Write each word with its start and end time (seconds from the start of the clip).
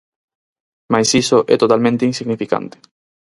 Mais 0.91 1.09
iso 1.23 1.37
é 1.53 1.55
totalmente 1.63 2.07
insignificante. 2.11 2.77